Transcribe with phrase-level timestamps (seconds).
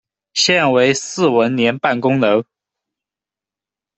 [0.33, 2.43] 现为市文联办公楼。